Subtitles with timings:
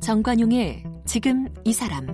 [0.00, 2.06] 정관용의 지금 이 사람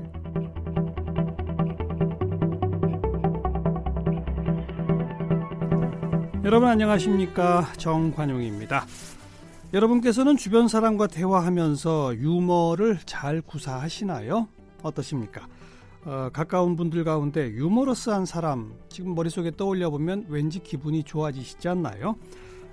[6.43, 8.85] 여러분 안녕하십니까 정관용입니다.
[9.73, 14.49] 여러분께서는 주변 사람과 대화하면서 유머를 잘 구사하시나요?
[14.83, 15.47] 어떠십니까?
[16.07, 22.17] 어, 가까운 분들 가운데 유머러스한 사람 지금 머릿속에 떠올려 보면 왠지 기분이 좋아지시지 않나요?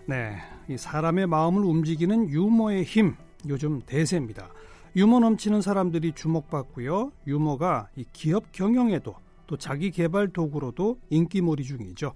[0.05, 0.35] 네,
[0.67, 3.16] 이 사람의 마음을 움직이는 유머의 힘
[3.48, 4.49] 요즘 대세입니다.
[4.98, 7.13] 유머 넘치는 사람들이 주목받고요.
[7.25, 9.16] 유머가 이 기업 경영에도
[9.48, 12.13] 또 자기 개발 도구로도 인기몰이 중이죠.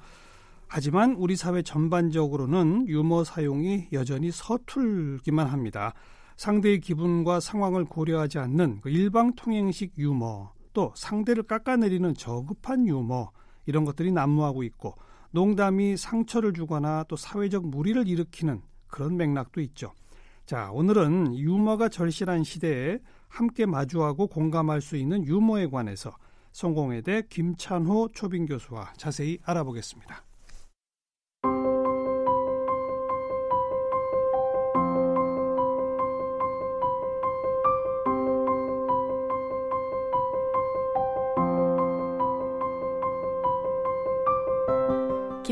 [0.68, 5.94] 하지만 우리 사회 전반적으로는 유머 사용이 여전히 서툴기만 합니다.
[6.36, 13.32] 상대의 기분과 상황을 고려하지 않는 그 일방통행식 유머, 또 상대를 깎아내리는 저급한 유머
[13.66, 14.96] 이런 것들이 난무하고 있고
[15.32, 19.94] 농담이 상처를 주거나 또 사회적 무리를 일으키는 그런 맥락도 있죠.
[20.46, 26.16] 자, 오늘은 유머가 절실한 시대에 함께 마주하고 공감할 수 있는 유머에 관해서
[26.52, 30.24] 성공회대 김찬호 초빙 교수와 자세히 알아보겠습니다.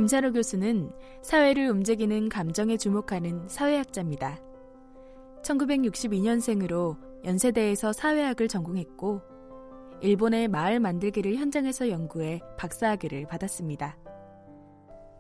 [0.04, 4.38] 김찬호 교수는 사회를 움직이는 감정에 주목하는 사회학자입니다.
[5.44, 9.22] 1962년생으로 연세대에서 사회학을 전공했고
[10.02, 13.98] 일본의 마을 만들기를 현장에서 연구해 박사학위를 받았습니다.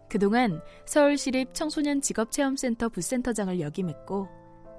[0.10, 4.28] 그동안 서울시립 청소년 직업체험센터 부센터장을 역임했고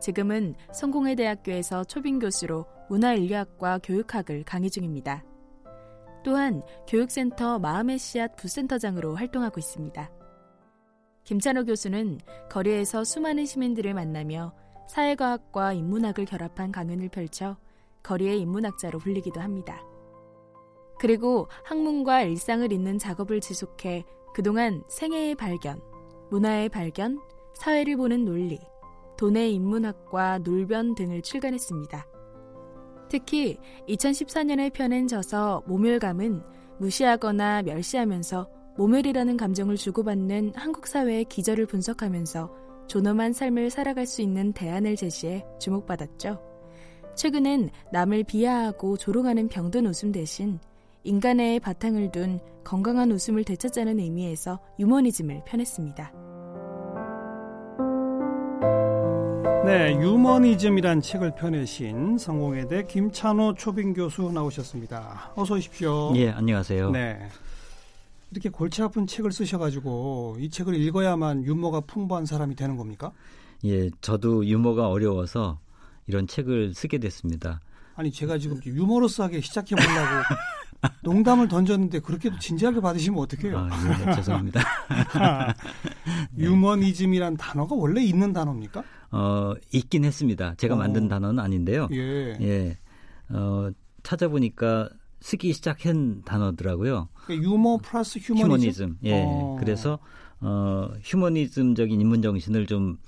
[0.03, 5.25] 지금은 성공회대학교에서 초빙 교수로 문화인류학과 교육학을 강의 중입니다.
[6.25, 10.11] 또한 교육센터 마음의 씨앗 부센터장으로 활동하고 있습니다.
[11.25, 12.19] 김찬호 교수는
[12.51, 14.55] 거리에서 수많은 시민들을 만나며
[14.89, 17.57] 사회과학과 인문학을 결합한 강연을 펼쳐
[18.03, 19.83] 거리의 인문학자로 불리기도 합니다.
[20.99, 24.05] 그리고 학문과 일상을 잇는 작업을 지속해
[24.35, 25.81] 그동안 생애의 발견,
[26.31, 27.21] 문화의 발견,
[27.55, 28.59] 사회를 보는 논리,
[29.17, 32.14] 돈의 인문학과 놀변 등을 출간했습니다.
[33.09, 36.43] 특히 2014년에 펴낸 저서 모멸감은
[36.79, 44.97] 무시하거나 멸시하면서 모멸이라는 감정을 주고받는 한국 사회의 기절을 분석하면서 존엄한 삶을 살아갈 수 있는 대안을
[44.97, 46.41] 제시해 주목받았죠.
[47.15, 50.59] 최근엔 남을 비하하고 조롱하는 병든 웃음 대신
[51.05, 56.24] 인간의 바탕을 둔 건강한 웃음을 되찾자는 의미에서 유머니즘을 펴냈습니다.
[59.65, 65.33] 네, 유머니즘이란 책을 펴내신 성공회대 김찬호 초빙 교수 나오셨습니다.
[65.35, 66.13] 어서 오십시오.
[66.17, 66.91] 예, 안녕하세요.
[66.91, 67.19] 네.
[68.31, 73.13] 이렇게 골치 아픈 책을 쓰셔가지고 이 책을 읽어야만 유머가 풍부한 사람이 되는 겁니까?
[73.65, 75.59] 예, 저도 유머가 어려워서
[76.07, 77.61] 이런 책을 쓰게 됐습니다.
[77.95, 80.25] 아니 제가 지금 유머러스하게 시작해 보려고
[81.03, 83.59] 농담을 던졌는데 그렇게도 진지하게 받으시면 어떡해요?
[83.59, 83.69] 아,
[84.09, 84.61] 예, 죄송합니다.
[86.39, 88.83] 유머니즘이란 단어가 원래 있는 단어입니까?
[89.13, 90.55] 어, 있긴 했습니다.
[90.57, 90.79] 제가 어.
[90.79, 91.89] 만든 단어는 아닌데요.
[91.93, 92.37] 예.
[92.41, 92.79] 예.
[93.31, 93.71] 어,
[94.03, 94.89] 찾아보니까
[95.21, 97.09] 쓰기 시작한 단어더라고요.
[97.25, 98.45] 그러니까 유머 플러스 휴머니즘.
[98.45, 98.99] 휴머니즘.
[99.05, 99.23] 예.
[99.25, 99.57] 어.
[99.59, 99.99] 그래서
[100.41, 102.99] 어, 휴머니즘적인 인문 정신을 좀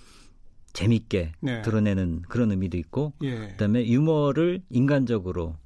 [0.73, 1.63] 재밌게 네.
[1.63, 3.49] 드러내는 그런 의미도 있고 예.
[3.49, 5.57] 그다음에 유머를 인간적으로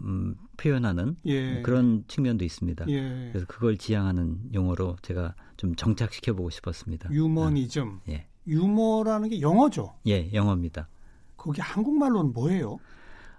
[0.00, 1.62] 음, 표현하는 예.
[1.62, 2.86] 그런 측면도 있습니다.
[2.88, 3.28] 예.
[3.32, 7.10] 그래서 그걸 지향하는 용어로 제가 좀 정착시켜 보고 싶었습니다.
[7.10, 8.00] 유머니즘.
[8.08, 8.26] 예.
[8.46, 9.94] 유머라는 게 영어죠.
[10.06, 10.88] 예, 영어입니다.
[11.36, 12.78] 거기 한국말로는 뭐예요?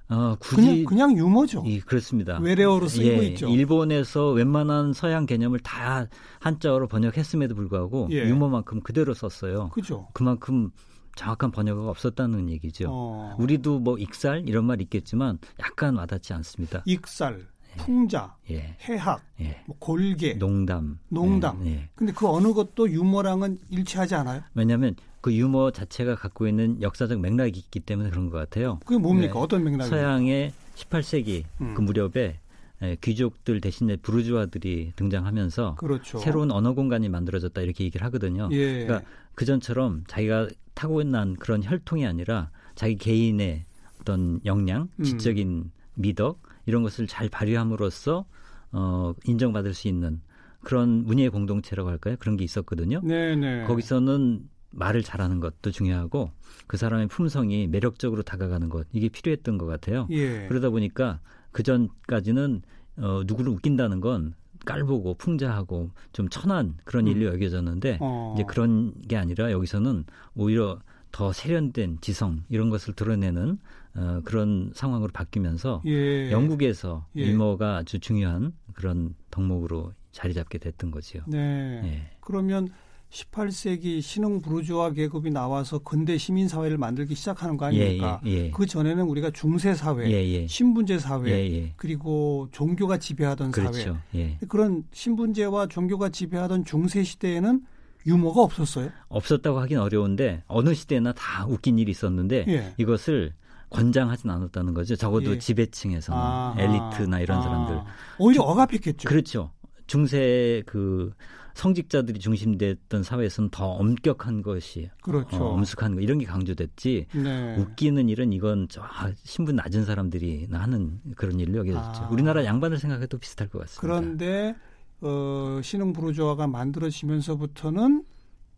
[0.10, 1.64] 어, 굳이 그냥 그냥 유머죠.
[1.66, 2.40] 이, 그렇습니다.
[2.40, 3.48] 외래어로 쓰이고 예, 있죠.
[3.48, 6.08] 일본에서 웬만한 서양 개념을 다
[6.40, 8.28] 한자어로 번역했음에도 불구하고 예.
[8.28, 9.70] 유머만큼 그대로 썼어요.
[9.70, 10.08] 그죠.
[10.14, 10.72] 그만큼
[11.20, 12.88] 정확한 번역어가 없었다는 얘기죠.
[12.90, 13.36] 어.
[13.38, 16.82] 우리도 뭐 익살 이런 말 있겠지만 약간 와닿지 않습니다.
[16.86, 19.62] 익살, 풍자, 예, 해학, 예.
[19.66, 21.62] 뭐 골개, 농담, 농담.
[21.66, 21.90] 예, 예.
[21.94, 24.44] 근데 그 어느 것도 유머랑은 일치하지 않아요?
[24.54, 28.80] 왜냐하면 그 유머 자체가 갖고 있는 역사적 맥락이 있기 때문에 그런 것 같아요.
[28.86, 29.34] 그게 뭡니까?
[29.34, 29.40] 네.
[29.40, 29.90] 어떤 맥락이?
[29.90, 31.74] 서양의 18세기 음.
[31.74, 32.40] 그 무렵에
[32.82, 36.18] 예, 귀족들 대신에 부르주아들이 등장하면서 그렇죠.
[36.20, 38.48] 새로운 언어 공간이 만들어졌다 이렇게 얘기를 하거든요.
[38.52, 38.86] 예.
[38.86, 39.02] 그러니까
[39.36, 43.66] 그 전처럼 자기가 타고난 그런 혈통이 아니라 자기 개인의
[44.00, 45.04] 어떤 역량, 음.
[45.04, 48.26] 지적인 미덕 이런 것을 잘 발휘함으로써
[48.72, 50.22] 어, 인정받을 수 있는
[50.62, 52.16] 그런 문예의 공동체라고 할까요?
[52.20, 53.02] 그런 게 있었거든요.
[53.02, 53.66] 네네.
[53.66, 56.32] 거기서는 말을 잘하는 것도 중요하고
[56.68, 60.08] 그 사람의 품성이 매력적으로 다가가는 것 이게 필요했던 것 같아요.
[60.12, 60.48] 예.
[60.48, 61.20] 그러다 보니까
[61.60, 62.62] 그 전까지는
[63.00, 64.34] 어, 누구를 웃긴다는 건
[64.66, 67.12] 깔보고 풍자하고 좀 천한 그런 음.
[67.12, 68.34] 일로 여겨졌는데 어.
[68.34, 70.80] 이제 그런 게 아니라 여기서는 오히려
[71.12, 73.60] 더 세련된 지성 이런 것을 드러내는
[73.96, 76.32] 어, 그런 상황으로 바뀌면서 예.
[76.32, 77.24] 영국에서 예.
[77.24, 81.24] 유머가 아주 중요한 그런 덕목으로 자리 잡게 됐던 거지요.
[81.28, 81.82] 네.
[81.84, 82.12] 예.
[82.22, 82.70] 그러면
[83.12, 88.22] 18세기 신흥 부르주아 계급이 나와서 근대 시민 사회를 만들기 시작하는 거 아닙니까?
[88.26, 88.52] 예, 예.
[88.52, 90.48] 그 전에는 우리가 중세 사회, 예, 예.
[90.48, 91.74] 신분제 사회, 예, 예.
[91.76, 93.66] 그리고 종교가 지배하던 사회.
[93.66, 93.98] 그렇죠.
[94.14, 94.38] 예.
[94.48, 97.62] 그런 신분제와 종교가 지배하던 중세 시대에는
[98.06, 98.90] 유머가 없었어요.
[99.10, 102.74] 없었다고 하긴 어려운데 어느 시대나 다 웃긴 일이 있었는데 예.
[102.78, 103.34] 이것을
[103.72, 104.96] 권장하진 않았다는 거죠.
[104.96, 105.40] 적어도 예.
[105.40, 107.42] 지배층에서는 아, 엘리트나 이런 아.
[107.42, 107.80] 사람들.
[108.20, 109.10] 오히려 억압했겠죠.
[109.10, 109.52] 그렇죠.
[109.88, 111.12] 중세 그
[111.60, 115.36] 성직자들이 중심됐던 사회에서는 더 엄격한 것이 그렇죠.
[115.36, 117.08] 어, 엄숙한 거 이런 게 강조됐지.
[117.14, 117.56] 네.
[117.58, 122.04] 웃기는 일은 이건 저 아, 신분 낮은 사람들이 하는 그런 일로 여겨졌죠.
[122.04, 122.10] 아.
[122.10, 123.82] 우리나라 양반을 생각해도 비슷할 것 같습니다.
[123.82, 124.56] 그런데
[125.02, 128.06] 어, 신흥 부르주아가 만들어지면서부터는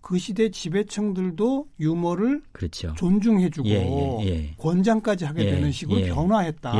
[0.01, 2.93] 그 시대 지배층들도 유머를 그렇죠.
[2.97, 4.55] 존중해주고 예, 예, 예.
[4.57, 6.07] 권장까지 하게 예, 되는 식으로 예.
[6.09, 6.73] 변화했다.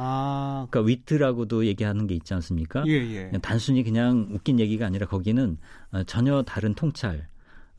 [0.00, 2.84] 아, 그러니까 위트라고도 얘기하는 게 있지 않습니까?
[2.86, 3.24] 예, 예.
[3.26, 5.58] 그냥 단순히 그냥 웃긴 얘기가 아니라 거기는
[5.92, 7.26] 어, 전혀 다른 통찰,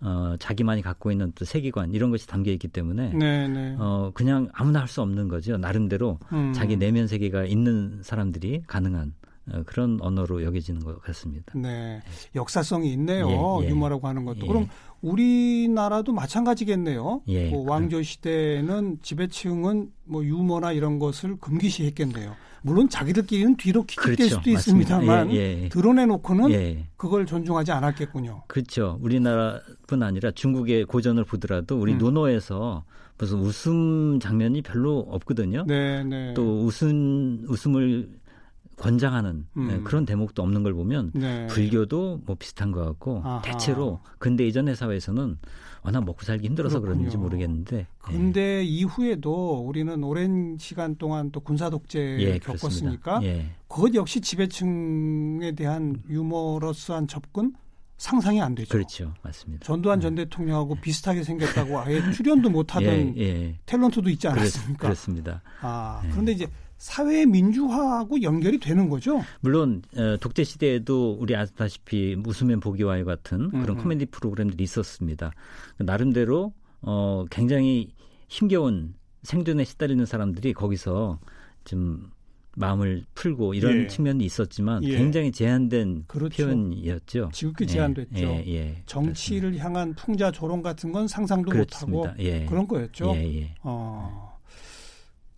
[0.01, 3.75] 어, 자기만이 갖고 있는 또 세계관 이런 것이 담겨 있기 때문에 네, 네.
[3.80, 5.57] 어, 그냥 아무나 할 수 없는 거죠.
[5.57, 6.51] 나름대로 음.
[6.54, 9.19] 자기 내면 세계가 있는 사람들이 가능한 어,
[9.66, 11.54] 그런 언어로 여겨지는 것 같습니다.
[11.57, 12.01] 네.
[12.36, 13.28] 역사성이 있네요.
[13.62, 13.69] 예, 예.
[13.69, 14.42] 유머라고 하는 것도.
[14.44, 14.48] 예.
[14.48, 14.68] 그럼
[15.01, 17.22] 우리나라도 마찬가지겠네요.
[17.30, 22.36] 예, 뭐 왕조 시대는 지배층은 뭐 유머나 이런 것을 금기시했겠네요.
[22.62, 24.36] 물론 자기들끼리는 뒤로 킥될 그렇죠.
[24.36, 24.98] 수도 맞습니다.
[24.98, 25.69] 있습니다만 예, 예.
[25.69, 26.88] 드러내놓고는 예.
[26.98, 28.44] 그걸 존중하지 않았겠군요.
[28.48, 28.98] 그렇죠.
[29.02, 32.00] 우리나라뿐 아니라 중국의 고전을 보더라도 우리 음.
[32.00, 32.84] 논어에서
[33.18, 35.66] 무슨 웃음 장면이 별로 없거든요.
[35.68, 36.34] 네, 네.
[36.34, 38.10] 또 웃음 웃음을
[38.80, 39.68] 권장하는 음.
[39.68, 41.48] 네, 그런 대목도 없는 걸 보면 네.
[41.48, 43.42] 불교도 뭐 비슷한 것 같고 아하.
[43.42, 45.38] 대체로 근대 이전의 사회에서는
[45.84, 47.24] 워낙 먹고 살기 힘들어서 그런지 그렇군요.
[47.24, 47.88] 모르겠는데 예.
[48.00, 53.22] 근데 이후에도 우리는 오랜 시간 동안 또 군사 독재 예, 겪었으니까.
[53.24, 53.52] 예.
[53.68, 57.54] 그것 역시 지배층에 대한 유머러스한 접근
[57.98, 58.70] 상상이 안 되죠.
[58.70, 59.66] 그렇죠, 맞습니다.
[59.66, 62.88] 전두환 전 대통령하고 비슷하게 생겼다고 아예 출연도 못 하던
[63.18, 63.60] 예, 예.
[63.66, 64.78] 탤런트도 있지 그렇, 않았습니까?
[64.80, 65.42] 그렇 습니다.
[65.62, 66.10] 아, 예.
[66.10, 66.48] 그런데 이제
[66.80, 69.22] 사회 민주화하고 연결이 되는 거죠.
[69.42, 73.84] 물론 어, 독재 시대에도 우리 아시다시피 웃으면 보기와의 같은 그런 음흠.
[73.84, 75.31] 코미디 프로그램들이 있었습니다.
[75.78, 77.90] 나름대로 어, 굉장히
[78.30, 81.20] 힘겨운 생존에 시달리는 사람들이 거기서
[81.66, 82.10] 좀
[82.56, 83.88] 마음을 풀고 이런 예.
[83.88, 84.98] 측면이 있었지만 예.
[84.98, 86.46] 굉장히 제한된 그렇죠.
[86.46, 87.30] 표현이었죠.
[87.34, 88.18] 지극히 예, 제한됐죠.
[88.18, 92.16] 예, 예, 정치를 향한 풍자 조롱 같은 건 상상도 못하고 그렇습니다.
[92.20, 92.46] 예.
[92.46, 93.14] 그런 거였죠.
[93.64, 94.38] 어,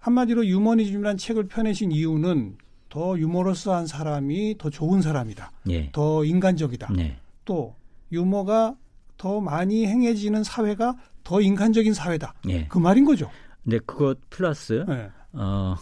[0.01, 2.57] 한마디로 유머니즘이라는 책을 펴내신 이유는
[2.89, 5.51] 더 유머러스한 사람이 더 좋은 사람이다.
[5.69, 5.92] 예.
[5.92, 6.92] 더 인간적이다.
[6.94, 7.18] 네.
[7.45, 7.75] 또
[8.12, 8.75] 유머가
[9.18, 12.33] 더 많이 행해지는 사회가 더 인간적인 사회다.
[12.50, 12.68] 예.
[12.68, 13.30] 그 말인 거죠.
[13.63, 15.12] 근데 그것 플러스 예.
[15.33, 15.75] 어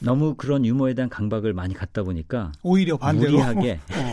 [0.00, 4.12] 너무 그런 유머에 대한 강박을 많이 갖다 보니까 오히려 반대로 무리하게 어,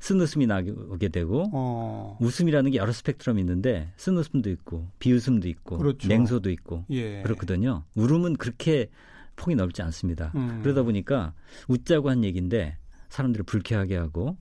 [0.00, 5.78] 쓴 웃음이 나게 되고 어, 웃음이라는 게 여러 스펙트럼이 있는데 쓴 웃음도 있고 비웃음도 있고
[5.78, 6.08] 그렇죠.
[6.08, 7.22] 냉소도 있고 예.
[7.22, 7.84] 그렇거든요.
[7.94, 8.88] 울음은 그렇게
[9.36, 10.32] 폭이 넓지 않습니다.
[10.34, 10.60] 음.
[10.62, 11.34] 그러다 보니까
[11.68, 12.76] 웃자고 한 얘기인데
[13.10, 14.36] 사람들을 불쾌하게 하고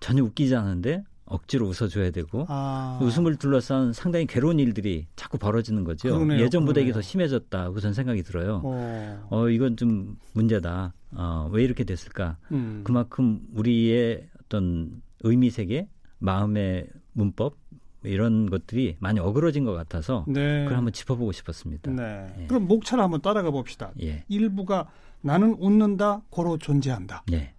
[0.00, 6.10] 전혀 웃기지 않은데 억지로 웃어줘야 되고 아, 웃음을 둘러싼 상당히 괴로운 일들이 자꾸 벌어지는 거죠.
[6.14, 6.94] 그러네요, 예전보다 이게 그러네요.
[6.94, 8.60] 더 심해졌다고 저는 생각이 들어요.
[8.64, 10.92] 어, 어, 이건 좀 문제다.
[11.12, 12.36] 어, 왜 이렇게 됐을까?
[12.52, 12.82] 음.
[12.84, 17.56] 그만큼 우리의 어떤 의미 세계, 마음의 문법
[18.04, 20.60] 이런 것들이 많이 어그러진 것 같아서 네.
[20.62, 21.90] 그걸 한번 짚어보고 싶었습니다.
[21.90, 22.26] 네.
[22.38, 22.46] 예.
[22.46, 23.92] 그럼 목차를 한번 따라가 봅시다.
[24.00, 24.88] 예, 일부가
[25.22, 27.24] 나는 웃는다, 고로 존재한다.
[27.32, 27.54] 예.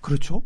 [0.00, 0.42] 그렇죠?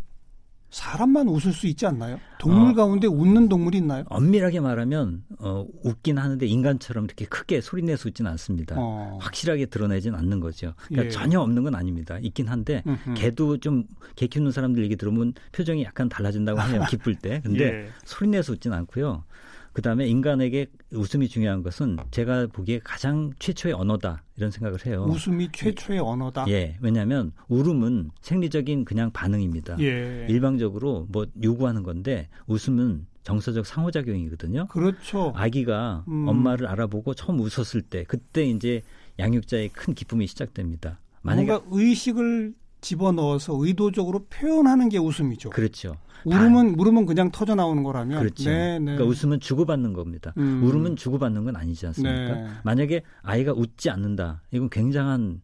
[0.70, 2.18] 사람만 웃을 수 있지 않나요?
[2.38, 2.74] 동물 어.
[2.74, 4.04] 가운데 웃는 동물이 있나요?
[4.08, 8.76] 엄밀하게 말하면 어, 웃긴 하는데 인간처럼 이렇게 크게 소리내서 웃지는 않습니다.
[8.78, 9.18] 어.
[9.20, 10.74] 확실하게 드러내진 않는 거죠.
[10.86, 11.10] 그러니까 예.
[11.10, 12.18] 전혀 없는 건 아닙니다.
[12.20, 13.14] 있긴 한데 음흠.
[13.14, 13.84] 개도 좀
[14.16, 16.82] 개 키우는 사람들 얘기 들으면 표정이 약간 달라진다고 하네요.
[16.90, 17.40] 기쁠 때.
[17.42, 17.88] 근데 예.
[18.04, 19.24] 소리내서 웃진 않고요.
[19.72, 25.06] 그다음에 인간에게 웃음이 중요한 것은 제가 보기에 가장 최초의 언어다 이런 생각을 해요.
[25.08, 26.46] 웃음이 최초의 언어다.
[26.48, 29.78] 예, 왜냐하면 울음은 생리적인 그냥 반응입니다.
[29.80, 30.26] 예.
[30.28, 34.66] 일방적으로 뭐 요구하는 건데 웃음은 정서적 상호작용이거든요.
[34.68, 35.32] 그렇죠.
[35.36, 36.26] 아기가 음.
[36.26, 38.82] 엄마를 알아보고 처음 웃었을 때 그때 이제
[39.18, 40.98] 양육자의 큰 기쁨이 시작됩니다.
[41.22, 45.50] 만약에 의식을 집어넣어서 의도적으로 표현하는 게 웃음이죠.
[45.50, 45.96] 그렇죠.
[46.25, 48.18] 울음은 울음은 그냥 터져 나오는 거라면.
[48.18, 48.50] 그렇죠.
[48.50, 48.84] 네, 네.
[48.84, 50.34] 그러니까 웃음은 주고받는 겁니다.
[50.37, 50.62] 음.
[50.64, 52.34] 울음은 주고받는 건 아니지 않습니까?
[52.34, 52.49] 네.
[52.64, 54.42] 만약에 아이가 웃지 않는다.
[54.50, 55.40] 이건 굉장한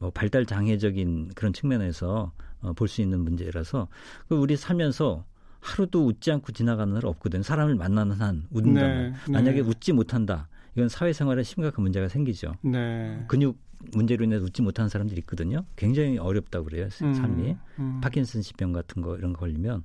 [0.00, 3.88] 뭐 발달 장애적인 그런 측면에서 어, 볼 수 있는 문제라서
[4.28, 5.24] 그 우리 살면서
[5.60, 7.42] 하루도 웃지 않고 지나가는 날 없거든.
[7.42, 9.68] 사람을 만나는 한 웃는다면 네, 만약에 네.
[9.68, 10.48] 웃지 못한다.
[10.76, 12.54] 이건 사회생활에 심각한 문제가 생기죠.
[12.62, 13.24] 네.
[13.28, 13.58] 근육
[13.92, 15.64] 문제로 인해서 웃지 못하는 사람들이 있거든요.
[15.76, 16.88] 굉장히 어렵다고 그래요.
[17.02, 18.00] 음, 삶이 음.
[18.00, 19.82] 파킨슨씨병 같은 거 이런 거 걸리면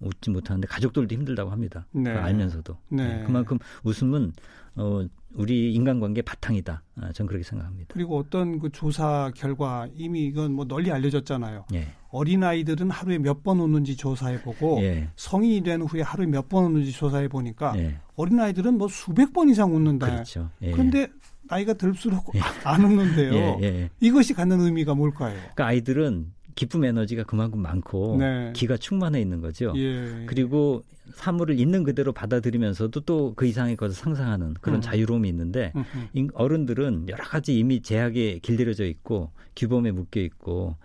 [0.00, 1.86] 웃지 못하는데 가족들도 힘들다고 합니다.
[1.92, 2.10] 네.
[2.10, 3.18] 알면서도 네.
[3.18, 4.32] 네, 그만큼 웃음은
[4.76, 6.82] 어, 우리 인간관계 바탕이다.
[7.00, 7.94] 아, 전 그렇게 생각합니다.
[7.94, 11.66] 그리고 어떤 그 조사 결과 이미 이건 뭐 널리 알려졌잖아요.
[11.74, 16.92] 예, 어린 아이들은 하루에 몇번 웃는지 조사해 보고 예, 성인이 된 후에 하루에 몇번 웃는지
[16.92, 20.06] 조사해 보니까 예, 어린 아이들은 뭐 수백 번 이상 웃는다.
[20.06, 20.50] 그렇죠.
[20.62, 21.08] 예, 그런데
[21.48, 22.32] 나이가 들수록
[22.64, 23.32] 안 웃는데요.
[23.62, 23.90] 예, 예.
[24.00, 25.34] 이것이 갖는 의미가 뭘까요?
[25.36, 28.52] 그러니까 아이들은 기쁨 에너지가 그만큼 많고 네.
[28.54, 29.72] 기가 충만해 있는 거죠.
[29.76, 30.24] 예.
[30.26, 30.84] 그리고
[31.14, 34.80] 사물을 있는 그대로 받아들이면서도 또 그 이상의 것을 상상하는 그런 음.
[34.80, 35.84] 자유로움이 있는데 음흠.
[36.14, 40.76] 인- 어른들은 여러 가지 이미 제약에 길들여져 있고 규범에 묶여 있고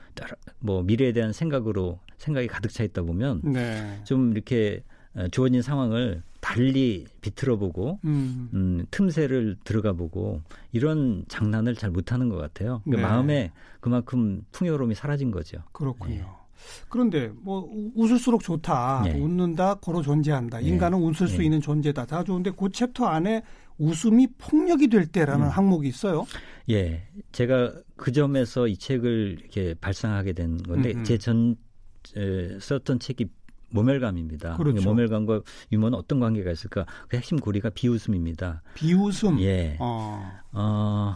[0.60, 4.02] 뭐 미래에 대한 생각으로 생각이 가득 차 있다 보면 네.
[4.04, 4.89] 좀 이렇게 어,
[5.32, 8.50] 주어진 상황을 달리 비틀어 보고 음.
[8.54, 12.82] 음, 틈새를 들어가 보고 이런 장난을 잘 못하는 것 같아요.
[12.86, 13.14] 그러니까 네.
[13.14, 13.52] 마음에
[13.82, 15.58] 그만큼 풍요로움이 사라진 거죠.
[15.74, 16.16] 그렇군요.
[16.16, 16.26] 예.
[16.90, 19.04] 그런데 뭐 우- 웃을수록 좋다.
[19.08, 19.12] 예.
[19.12, 19.76] 웃는다.
[19.76, 20.64] 고로 존재한다.
[20.64, 20.68] 예.
[20.68, 21.46] 인간은 웃을 수 예.
[21.46, 22.06] 있는 존재다.
[22.06, 23.42] 다 좋은데 그 챕터 안에
[23.78, 25.50] 웃음이 폭력이 될 때라는 음.
[25.50, 26.26] 항목이 있어요.
[26.70, 31.02] 예, 제가 그 점에서 이 책을 이렇게 발상하게 된 건데.
[31.04, 31.56] 제 전
[32.60, 33.26] 썼던 책이
[33.70, 34.58] 모멸감입니다.
[34.58, 34.82] 그렇죠.
[34.90, 36.86] 모멸감과 유머는 어떤 관계가 있을까?
[37.08, 38.62] 그 핵심 고리가 비웃음입니다.
[38.76, 39.40] 비웃음.
[39.42, 40.32] 예, 어.
[40.52, 41.16] 어,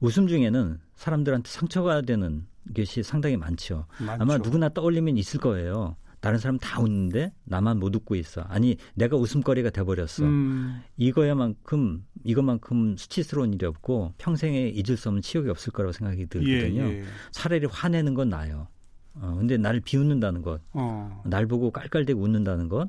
[0.00, 3.86] 웃음 중에는 사람들한테 상처가 되는 것이 상당히 많죠.
[3.98, 4.22] 많죠.
[4.22, 5.96] 아마 누구나 떠올리면 있을 거예요.
[6.22, 8.42] 다른 사람 다 웃는데 나만 못 웃고 있어.
[8.42, 10.22] 아니 내가 웃음거리가 돼버렸어.
[10.24, 10.80] 음.
[10.96, 16.82] 이거야만큼 이것만큼 수치스러운 일이 없고 평생에 잊을 수 없는 치욕이 없을 거라고 생각이 예, 들거든요.
[16.82, 17.04] 예.
[17.32, 18.68] 차라리 화내는 건 나요.
[19.14, 21.22] 어, 근데 나를 비웃는다는 것, 어.
[21.26, 22.88] 날 보고 깔깔대고 웃는다는 것,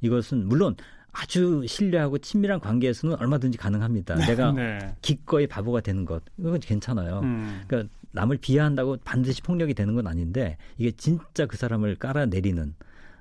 [0.00, 0.74] 이것은 물론
[1.12, 4.14] 아주 신뢰하고 친밀한 관계에서는 얼마든지 가능합니다.
[4.16, 4.78] 내가 네.
[5.02, 7.20] 기꺼이 바보가 되는 것, 이건 괜찮아요.
[7.22, 7.62] 음.
[7.66, 12.74] 그러니까 남을 비하한다고 반드시 폭력이 되는 건 아닌데 이게 진짜 그 사람을 깔아내리는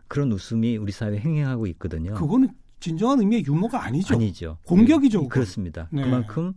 [0.08, 2.14] 그런 웃음이 우리 사회에 횡행하고 있거든요.
[2.16, 4.16] 그거는 진정한 의미의 유머가 아니죠.
[4.16, 4.58] 아니죠.
[4.66, 5.30] 공격이죠, 그- 그건.
[5.30, 5.88] 그렇습니다.
[5.92, 6.04] 네.
[6.04, 6.54] 그만큼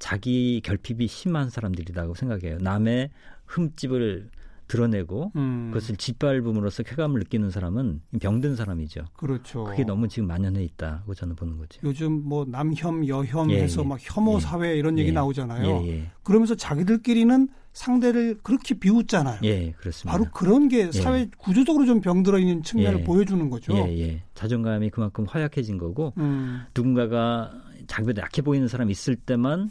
[0.00, 2.58] 자기 결핍이 심한 사람들이라고 생각해요.
[2.58, 3.10] 남의
[3.46, 4.28] 흠집을
[4.68, 5.70] 드러내고 음.
[5.72, 9.06] 그것을 짓밟음으로써 쾌감을 느끼는 사람은 병든 사람이죠.
[9.14, 9.64] 그렇죠.
[9.64, 11.80] 그게 너무 지금 만연해 있다고 저는 보는 거죠.
[11.82, 13.86] 요즘 뭐 남혐 여혐 예, 해서 예.
[13.86, 14.40] 막 혐오 예.
[14.40, 15.12] 사회 이런 얘기 예.
[15.12, 15.66] 나오잖아요.
[15.66, 16.10] 예, 예.
[16.22, 19.40] 그러면서 자기들끼리는 상대를 그렇게 비웃잖아요.
[19.44, 20.12] 예, 그렇습니다.
[20.12, 23.04] 바로 그런 게 사회 구조적으로 좀 병들어 있는 측면을 예.
[23.04, 23.74] 보여주는 거죠.
[23.74, 24.22] 예, 예.
[24.34, 27.52] 자존감이 그만큼 허약해진 거고 음, 누군가가
[27.86, 29.70] 자기보다 약해 보이는 사람이 있을 때만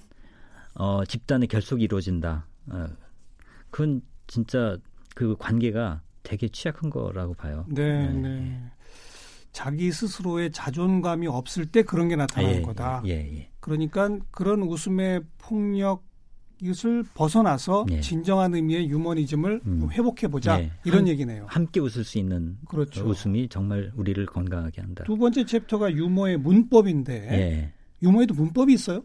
[0.75, 2.47] 어, 집단의 결속이 이루어진다.
[2.67, 2.85] 어,
[3.69, 4.77] 그건 진짜
[5.15, 7.65] 그 관계가 되게 취약한 거라고 봐요.
[7.69, 8.19] 네, 네.
[8.39, 8.61] 네.
[9.53, 13.01] 자기 스스로의 자존감이 없을 때 그런 게 나타나는 예, 거다.
[13.05, 13.49] 예, 예.
[13.59, 16.05] 그러니까 그런 웃음의 폭력
[16.61, 18.01] 이것을 벗어나서 예.
[18.01, 19.89] 진정한 의미의 유머니즘을 음.
[19.91, 20.71] 회복해 보자 예.
[20.83, 21.45] 이런 한- 얘기네요.
[21.47, 23.05] 함께 웃을 수 있는 그렇죠.
[23.07, 25.03] 웃음이 정말 우리를 건강하게 한다.
[25.05, 27.73] 두 번째 챕터가 유머의 문법인데 예.
[28.03, 29.03] 유머에도 문법이 있어요?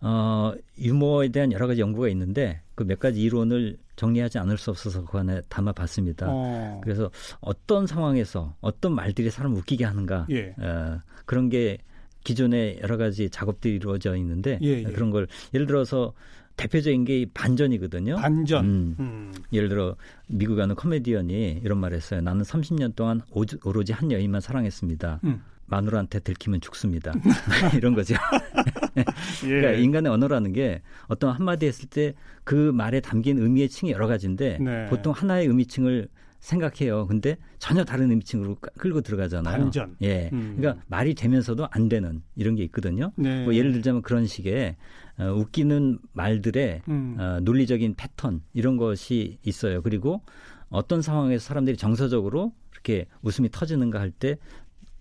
[0.00, 5.04] 어, 유머에 대한 여러 가지 연구가 있는데 그 몇 가지 이론을 정리하지 않을 수 없어서
[5.04, 6.26] 그 안에 담아봤습니다.
[6.28, 6.80] 어.
[6.82, 7.08] 그래서
[7.40, 10.54] 어떤 상황에서 어떤 말들이 사람을 웃기게 하는가 예.
[10.58, 11.78] 어, 그런 게
[12.24, 14.82] 기존에 여러 가지 작업들이 이루어져 있는데 예, 예.
[14.82, 16.12] 그런 걸 예를 들어서
[16.56, 18.16] 대표적인 게이 반전이거든요.
[18.16, 18.64] 반전.
[18.64, 19.32] 음, 음.
[19.52, 22.20] 예를 들어 미국 가는 코미디언이 이런 말을 했어요.
[22.20, 23.22] 나는 30년 동안
[23.64, 25.20] 오로지 한 여인만 사랑했습니다.
[25.24, 25.42] 음.
[25.66, 27.12] 마누라한테 들키면 죽습니다.
[27.76, 28.14] 이런 거죠.
[28.96, 29.04] 예.
[29.40, 32.14] 그러니까 인간의 언어라는 게 어떤 한마디 했을 때
[32.44, 34.86] 그 말에 담긴 의미의 층이 여러 가지인데 네.
[34.88, 36.08] 보통 하나의 의미층을
[36.40, 37.06] 생각해요.
[37.06, 39.56] 근데 전혀 다른 의미층으로 까- 끌고 들어가잖아요.
[39.56, 39.94] 반전.
[40.02, 40.28] 예.
[40.32, 40.56] 음.
[40.56, 43.12] 그러니까 말이 되면서도 안 되는 이런 게 있거든요.
[43.14, 43.44] 네.
[43.44, 44.74] 뭐 예를 들자면 그런 식의
[45.18, 47.16] 어, 웃기는 말들의 음.
[47.20, 49.82] 어, 논리적인 패턴 이런 것이 있어요.
[49.82, 50.22] 그리고
[50.68, 54.36] 어떤 상황에서 사람들이 정서적으로 이렇게 웃음이 터지는가 할 때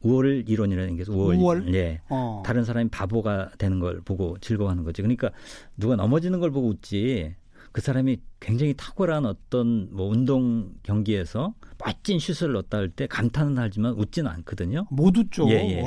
[0.01, 1.03] 우월 이론이라는 게.
[1.09, 1.35] 우월.
[1.35, 1.73] 우월?
[1.73, 2.01] 예.
[2.09, 2.43] 어.
[2.45, 5.03] 다른 사람이 바보가 되는 걸 보고 즐거워하는 거죠.
[5.03, 5.31] 그러니까
[5.77, 7.35] 누가 넘어지는 걸 보고 웃지.
[7.71, 13.93] 그 사람이 굉장히 탁월한 어떤 뭐 운동 경기에서 멋진 슛을 넣었다 할 때 감탄은 하지만
[13.93, 14.87] 웃지는 않거든요.
[14.91, 15.47] 못 웃죠.
[15.49, 15.83] 예, 예.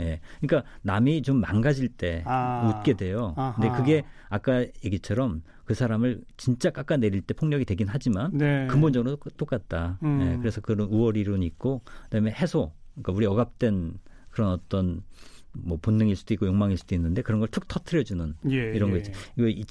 [0.00, 0.20] 예.
[0.40, 2.72] 그러니까 남이 좀 망가질 때 아.
[2.78, 3.34] 웃게 돼요.
[3.36, 3.54] 아하.
[3.54, 8.66] 근데 그게 아까 얘기처럼 그 사람을 진짜 깎아내릴 때 폭력이 되긴 하지만 네.
[8.68, 9.98] 근본적으로 똑같다.
[10.04, 10.20] 음.
[10.34, 12.72] 예, 그래서 그런 우월 이론이 있고 그다음에 해소.
[12.94, 13.98] 그러니까 우리 억압된
[14.30, 15.02] 그런 어떤
[15.52, 19.00] 뭐 본능일 수도 있고 욕망일 수도 있는데 그런 걸 툭 터트려주는 예, 이런 거 예.
[19.00, 19.12] 있죠.
[19.36, 19.64] 이거 이,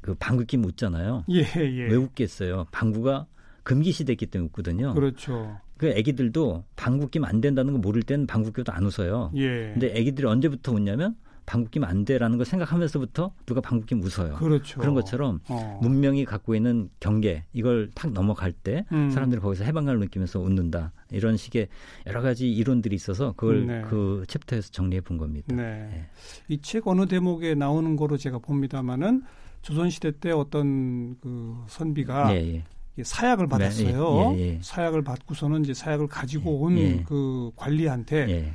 [0.00, 1.24] 그 방귀낌 웃잖아요.
[1.30, 1.86] 예, 예.
[1.86, 2.66] 왜 웃겠어요?
[2.70, 3.26] 방구가
[3.62, 4.94] 금기시됐기 때문에 웃거든요.
[4.94, 5.58] 그렇죠.
[5.78, 9.32] 그 애기들도 방구 끼면 안 된다는 거 모를 때는 방구 껴도 안 웃어요.
[9.36, 9.72] 예.
[9.72, 14.34] 근데 애기들이 언제부터 웃냐면 방구 끼면 안 돼라는 걸 생각하면서부터 누가 방구 끼면 웃어요.
[14.36, 14.80] 그렇죠.
[14.80, 15.78] 그런 것처럼 어.
[15.82, 19.10] 문명이 갖고 있는 경계 이걸 탁 넘어갈 때 음.
[19.10, 21.68] 사람들이 거기서 해방감을 느끼면서 웃는다 이런 식의
[22.06, 23.82] 여러 가지 이론들이 있어서 그걸 네.
[23.82, 25.54] 그 챕터에서 정리해 본 겁니다.
[25.54, 26.06] 네.
[26.48, 29.22] 이책 어느 대목에 나오는 거로 제가 봅니다만은
[29.62, 32.64] 조선시대 때 어떤 그 선비가 예, 예.
[32.98, 34.34] 이 사약을 받았어요.
[34.34, 34.58] 예, 예, 예.
[34.60, 37.02] 사약을 받고서는 이제 사약을 가지고 온 예.
[37.06, 38.52] 그 관리한테 예.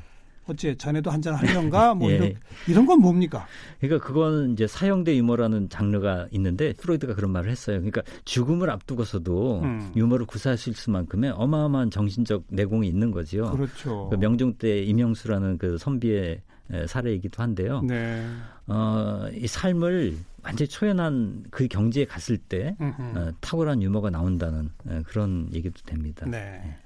[0.48, 2.16] 어째 자네도 한잔 하려는가 뭐 예.
[2.16, 2.34] 이런
[2.68, 3.46] 이런 건 뭡니까?
[3.80, 7.78] 그러니까 그건 이제 사형대 유머라는 장르가 있는데 프로이드가 그런 말을 했어요.
[7.78, 9.92] 그러니까 죽음을 앞두고서도 음.
[9.96, 13.52] 유머를 구사할 수 있을 만큼의 어마어마한 정신적 내공이 있는 거지요.
[13.52, 14.08] 그렇죠.
[14.10, 17.82] 그 명종 때 임영수라는 그 선비의 에, 사례이기도 한데요.
[17.82, 18.26] 네.
[18.68, 23.18] 어, 이 삶을 완전히 초연한 그 경지에 갔을 때 음흠.
[23.18, 26.26] 어, 탁월한 유머가 나온다는 에, 그런 얘기도 됩니다.
[26.30, 26.78] 네.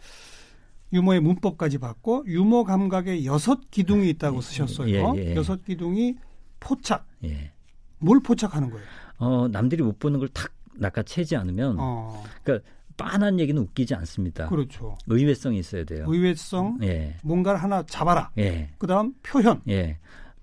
[0.94, 5.14] 유머의 문법까지 봤고 유머 감각에 여섯 기둥이 있다고 쓰셨어요.
[5.18, 5.36] 예, 예.
[5.36, 6.16] 여섯 기둥이
[6.60, 7.08] 포착.
[7.24, 7.52] 예.
[8.00, 8.86] 뭘 포착하는 거예요?
[9.18, 12.24] 어, 남들이 못 보는 걸 탁 낚아채지 않으면 어.
[12.44, 12.68] 그러니까
[12.98, 14.48] 빤한 얘기는 웃기지 않습니다.
[14.48, 14.98] 그렇죠.
[15.08, 16.06] 의외성이 있어야 돼요.
[16.08, 17.18] 의외성, 예.
[17.24, 18.32] 뭔가를 하나 잡아라.
[18.38, 18.70] 예.
[18.78, 19.62] 그다음 표현.
[19.70, 19.98] 예.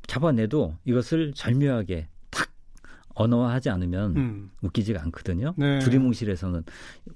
[0.07, 2.49] 잡아내도 이것을 절묘하게 탁
[3.15, 4.51] 언어화하지 않으면 음.
[4.63, 5.55] 웃기지가 않거든요.
[5.57, 5.79] 네.
[5.81, 6.65] 두리뭉실에서는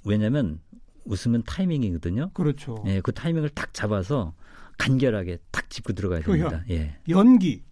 [0.05, 0.61] 왜냐하면
[1.05, 2.31] 웃으면 타이밍이거든요.
[2.35, 2.83] 그렇죠.
[2.87, 4.35] 예, 그 타이밍을 딱 잡아서
[4.79, 6.49] 간결하게 탁 짚고 들어가야 표현.
[6.49, 6.65] 됩니다.
[6.71, 6.97] 예.
[7.09, 7.63] 연기.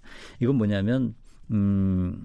[0.40, 1.14] 이건 뭐냐면
[1.50, 2.24] 음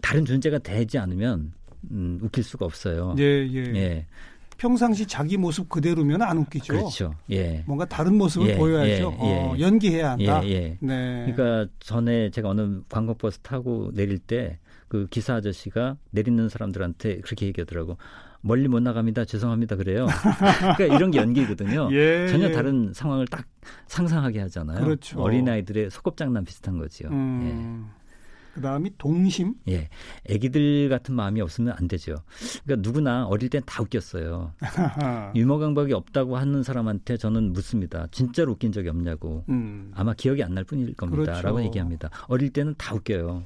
[0.00, 1.52] 다른 존재가 되지 않으면
[1.90, 3.14] 음, 웃길 수가 없어요.
[3.18, 3.58] 예, 예.
[3.74, 4.06] 예.
[4.58, 6.72] 평상시 자기 모습 그대로면 안 웃기죠.
[6.72, 7.14] 그렇죠.
[7.30, 7.64] 예.
[7.66, 9.16] 뭔가 다른 모습을 예, 보여야죠.
[9.22, 9.60] 예, 어, 예.
[9.60, 10.44] 연기해야 한다.
[10.44, 10.78] 예, 예.
[10.80, 11.32] 네.
[11.34, 14.58] 그러니까 전에 제가 어느 관광버스 타고 내릴 때
[14.92, 17.96] 그 기사 아저씨가 내리는 사람들한테 그렇게 얘기하더라고.
[18.42, 19.24] 멀리 못 나갑니다.
[19.24, 19.76] 죄송합니다.
[19.76, 20.06] 그래요.
[20.76, 21.88] 그러니까 이런 게 연기거든요.
[21.94, 22.52] 예, 전혀 예.
[22.52, 23.46] 다른 상황을 딱
[23.86, 24.84] 상상하게 하잖아요.
[24.84, 25.20] 그렇죠.
[25.20, 27.08] 어린아이들의 소꿉장난 비슷한 거지요.
[27.10, 27.88] 음.
[28.54, 29.54] 그다음이 동심.
[29.68, 29.72] 예.
[29.72, 29.88] 예.
[30.28, 32.16] 애기들 같은 마음이 없으면 안 되죠.
[32.64, 34.52] 그러니까 누구나 어릴 땐 다 웃겼어요.
[35.34, 38.08] 유머 감각이 없다고 하는 사람한테 저는 묻습니다.
[38.10, 39.44] 진짜로 웃긴 적이 없냐고.
[39.48, 39.90] 음.
[39.94, 41.22] 아마 기억이 안 날 뿐일 겁니다.
[41.22, 41.42] 그렇죠.
[41.46, 42.10] 라고 얘기합니다.
[42.26, 43.44] 어릴 때는 다 웃겨요.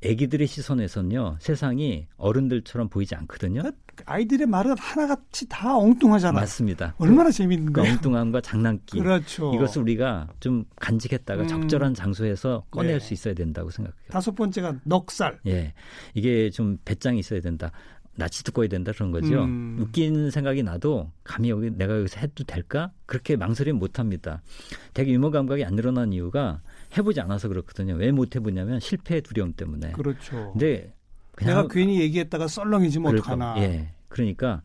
[0.00, 3.62] 애기들의 시선에선요, 세상이 어른들처럼 보이지 않거든요.
[4.06, 6.40] 아이들의 말은 하나같이 다 엉뚱하잖아요.
[6.40, 6.94] 맞습니다.
[6.98, 7.94] 얼마나 재밌는 그 거예요.
[7.94, 9.00] 엉뚱함과 장난기.
[9.00, 9.52] 그렇죠.
[9.54, 11.48] 이것을 우리가 좀 간직했다가 음.
[11.48, 13.00] 적절한 장소에서 꺼낼 네.
[13.00, 14.08] 수 있어야 된다고 생각해요.
[14.10, 15.40] 다섯 번째가 넉살.
[15.48, 15.74] 예.
[16.14, 17.72] 이게 좀 배짱이 있어야 된다.
[18.14, 19.44] 낯이 두꺼워야 된다 그런 거죠.
[19.44, 19.78] 음.
[19.80, 22.90] 웃긴 생각이 나도 감히 여기 내가 여기서 해도 될까?
[23.06, 24.42] 그렇게 망설이면 못 합니다.
[24.92, 26.60] 되게 유머 감각이 안 늘어난 이유가
[26.96, 27.94] 해보지 않아서 그렇거든요.
[27.94, 29.92] 왜 못 해보냐면 실패의 두려움 때문에.
[29.92, 30.50] 그렇죠.
[30.52, 30.92] 근데
[31.40, 33.54] 내가 괜히 얘기했다가 썰렁해지면 그럴까- 어떡하나.
[33.58, 33.90] 예.
[34.08, 34.62] 그러니까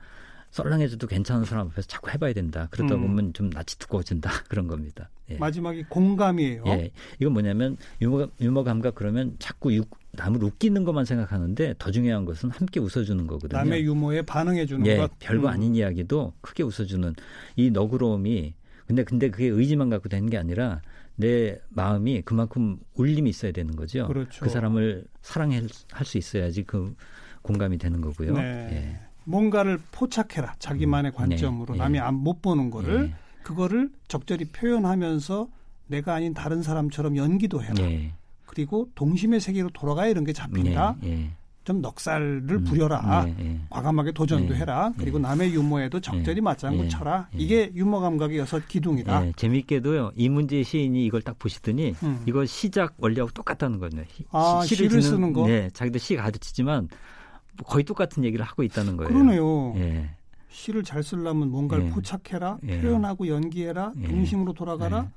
[0.52, 2.68] 썰렁해져도 괜찮은 사람 앞에서 자꾸 해봐야 된다.
[2.72, 3.02] 그러다 음.
[3.08, 4.30] 보면 좀 낯이 두꺼워진다.
[4.50, 5.10] 그런 겁니다.
[5.30, 5.38] 예.
[5.38, 6.64] 마지막이 공감이에요.
[6.68, 6.92] 예.
[7.20, 12.52] 이건 뭐냐면 유머, 유머 감각 그러면 자꾸 유, 남을 웃기는 것만 생각하는데 더 중요한 것은
[12.52, 13.58] 함께 웃어주는 거거든요.
[13.60, 15.12] 남의 유머에 반응해 주는 예, 것.
[15.20, 15.54] 별거 음.
[15.54, 17.16] 아닌 이야기도 크게 웃어주는
[17.56, 18.54] 이 너그러움이
[18.88, 20.82] 근데 근데 그게 의지만 갖고 되는 게 아니라
[21.16, 24.08] 내 마음이 그만큼 울림이 있어야 되는 거죠.
[24.08, 24.44] 그렇죠.
[24.44, 25.68] 그 사람을 사랑할
[26.04, 26.96] 수 있어야지 그
[27.42, 28.34] 공감이 되는 거고요.
[28.34, 29.00] 네.
[29.26, 30.56] 뭔가를 포착해라.
[30.60, 32.02] 자기만의 음, 관점으로 네, 남이 예.
[32.02, 32.70] 안 못 보는 예.
[32.72, 33.16] 거를 예.
[33.44, 35.48] 그거를 적절히 표현하면서
[35.88, 37.76] 내가 아닌 다른 사람처럼 연기도 해라.
[37.80, 38.14] 예.
[38.46, 40.98] 그리고 동심의 세계로 돌아가야 이런 게 잡힌다.
[41.64, 43.26] 좀 넉살을 음, 부려라.
[43.28, 43.60] 예, 예.
[43.70, 44.92] 과감하게 도전도 예, 해라.
[44.98, 45.22] 그리고 예.
[45.22, 47.30] 남의 유머에도 적절히 예, 맞장구 예, 쳐라.
[47.34, 47.38] 예.
[47.40, 49.28] 이게 유머 감각의 여섯 기둥이다.
[49.28, 50.12] 예, 재미있게도요.
[50.16, 52.22] 이문재 시인이 이걸 딱 보시더니 음.
[52.26, 53.92] 이거 시작 원리하고 똑같다는 거예요.
[54.10, 55.48] 시- 아, 시를 짓는- 쓰는 거?
[55.48, 56.90] 네, 자기도 시 가르치지만
[57.58, 59.08] 뭐 거의 똑같은 얘기를 하고 있다는 거예요.
[59.14, 59.74] 그러네요.
[59.78, 60.10] 예.
[60.50, 61.90] 시를 잘 쓰려면 뭔가를 예.
[61.92, 62.58] 포착해라.
[62.68, 62.82] 예.
[62.82, 63.94] 표현하고 연기해라.
[64.02, 64.08] 예.
[64.08, 65.06] 동심으로 돌아가라.
[65.06, 65.10] 예.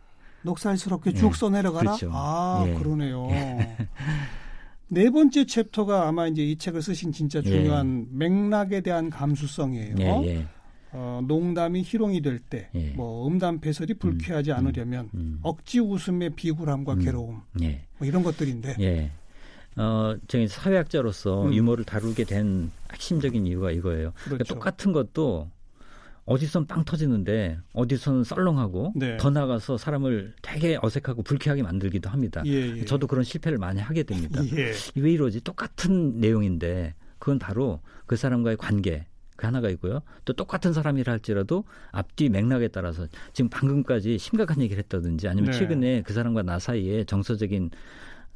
[0.43, 1.15] 넉살스럽게 예.
[1.15, 1.97] 쭉 써내려가라.
[1.97, 2.11] 그렇죠.
[2.15, 2.75] 아, 예.
[2.75, 3.27] 그러네요.
[4.89, 9.97] 네 번째 챕터가 아마 이제 이 책을 쓰신 진짜 중요한 맥락에 대한 감수성이에요.
[9.99, 10.47] 예, 예.
[10.93, 12.91] 어, 농담이 희롱이 될 때, 예.
[12.91, 15.41] 뭐 음담 패설이 불쾌하지 않으려면 음.
[15.43, 16.99] 억지 웃음의 비굴함과 음.
[17.01, 17.83] 괴로움, 예.
[17.99, 18.77] 뭐 이런 것들인데.
[18.81, 19.11] 예.
[19.77, 21.55] 어, 저희 사회학자로서 음.
[21.55, 24.13] 유머를 다루게 된 핵심적인 이유가 이거예요.
[24.25, 24.55] 그러니까 그렇죠.
[24.55, 25.51] 똑같은 것도
[26.27, 29.17] 어디선 빵 터지는데 어디선 썰렁하고 네.
[29.17, 32.43] 더 나가서 사람을 되게 어색하고 불쾌하게 만들기도 합니다.
[32.47, 32.85] 예, 예.
[32.85, 34.43] 저도 그런 실패를 많이 하게 됩니다.
[34.57, 34.73] 예.
[34.97, 35.41] 왜 이러지?
[35.43, 40.01] 똑같은 내용인데 그건 바로 그 사람과의 관계 그 하나가 있고요.
[40.25, 45.59] 또 똑같은 사람이라 할지라도 앞뒤 맥락에 따라서 지금 방금까지 심각한 얘기를 했다든지 아니면 네.
[45.59, 47.71] 최근에 그 사람과 나 사이에 정서적인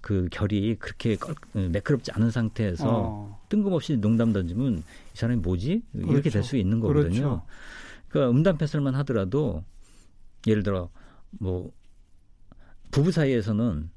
[0.00, 3.39] 그 결이 그렇게 껄, 매끄럽지 않은 상태에서 어.
[3.51, 4.83] 뜬금없이 농담 던지면 이
[5.17, 6.13] 사람이 뭐지 그렇죠.
[6.13, 7.11] 이렇게 될수 있는 거거든요.
[7.11, 7.43] 그렇죠.
[8.09, 9.63] 그러니까 음담 패설만 하더라도
[10.47, 10.89] 예를 들어
[11.31, 11.71] 뭐
[12.91, 13.91] 부부 사이에서는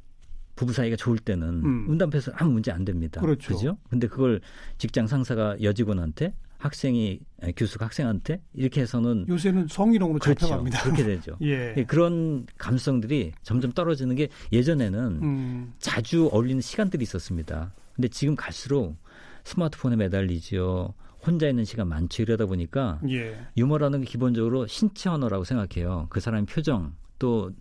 [0.55, 1.85] 부부 사이가 좋을 때는 음.
[1.89, 3.21] 음담 패설 아무 문제 안 됩니다.
[3.21, 3.53] 그렇죠.
[3.55, 3.77] 그죠?
[3.89, 4.41] 근데 그걸
[4.77, 7.19] 직장 상사가 여직원한테 학생이
[7.57, 10.47] 교수가 학생한테 이렇게 해서는 요새는 성희롱으로 그렇죠.
[10.47, 10.83] 잡혀갑니다.
[10.83, 11.37] 그렇게 되죠.
[11.41, 11.75] 예.
[11.77, 11.83] 예.
[11.83, 15.73] 그런 감성들이 점점 떨어지는 게 예전에는 음.
[15.79, 17.73] 자주 어울리는 시간들이 있었습니다.
[17.95, 18.95] 근데 지금 갈수록
[19.43, 20.93] 스마트폰에 매달리지요.
[21.25, 22.23] 혼자 있는 시간 많죠.
[22.23, 23.37] 이러다 보니까 예.
[23.55, 26.07] 유머라는 게 기본적으로 신체 언어라고 생각해요.
[26.09, 27.51] 그 사람의 표정 또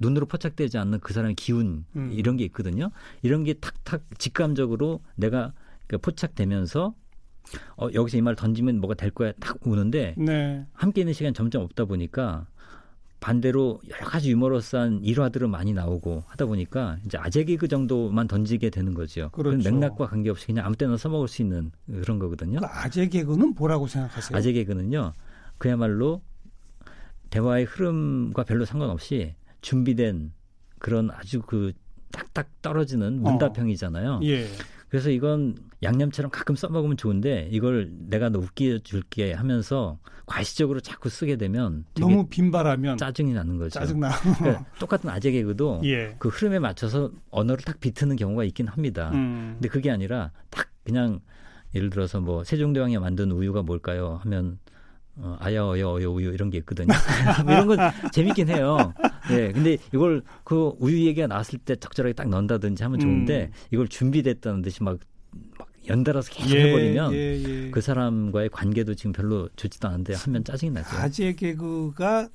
[0.00, 2.10] 눈으로 포착되지 않는 그 사람의 기운 음.
[2.12, 2.90] 이런 게 있거든요.
[3.22, 5.52] 이런 게 탁탁 직감적으로 내가
[5.86, 6.94] 그 포착되면서
[7.76, 10.64] 어, 여기서 이말 던지면 뭐가 될 거야 딱 오는데 네.
[10.72, 12.46] 함께 있는 시간 점점 없다 보니까
[13.22, 18.94] 반대로 여러 가지 유머러스한 일화들은 많이 나오고 하다 보니까 이제 아재 개그 정도만 던지게 되는
[18.94, 19.30] 거죠.
[19.30, 19.70] 그렇죠.
[19.70, 22.58] 맥락과 관계없이 그냥 아무 때나 써먹을 수 있는 그런 거거든요.
[22.58, 24.36] 그 아재 개그는 뭐라고 생각하세요?
[24.36, 25.12] 아재 개그는요.
[25.58, 26.20] 그야말로
[27.30, 30.32] 대화의 흐름과 별로 상관없이 준비된
[30.80, 31.72] 그런 아주 그
[32.10, 34.14] 딱딱 떨어지는 문답형이잖아요.
[34.14, 34.20] 어.
[34.24, 34.48] 예.
[34.92, 41.86] 그래서 이건 양념처럼 가끔 써먹으면 좋은데 이걸 내가 너 웃겨줄게 하면서 과시적으로 자꾸 쓰게 되면
[41.94, 43.80] 너무 빈발하면 짜증이 나는 거죠.
[43.80, 44.10] 짜증나.
[44.38, 46.14] 그러니까 똑같은 아재 개그도 예.
[46.18, 49.10] 그 흐름에 맞춰서 언어를 딱 비트는 경우가 있긴 합니다.
[49.14, 49.52] 음.
[49.54, 51.20] 근데 그게 아니라 딱 그냥
[51.74, 54.20] 예를 들어서 뭐 세종대왕이 만든 우유가 뭘까요?
[54.24, 54.58] 하면
[55.16, 56.88] 어, 아야 어여 어여 우유 이런 게 있거든요.
[57.46, 57.78] 이런 건
[58.12, 58.94] 재밌긴 해요.
[59.30, 59.52] 예.
[59.52, 63.52] 근데 이걸 그 우유 얘기가 나왔을 때 적절하게 딱 넣는다든지 하면 좋은데 음.
[63.70, 64.98] 이걸 준비됐다는 듯이 막,
[65.58, 67.70] 막 연달아서 계속 예, 해버리면 예, 예.
[67.70, 70.96] 그 사람과의 관계도 지금 별로 좋지도 않은데 하면 짜증이 나죠.
[70.96, 72.28] 아재 개그가